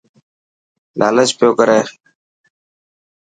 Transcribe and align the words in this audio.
لالچ 0.99 1.29
پيو 1.37 1.51
ڪري. 1.59 1.79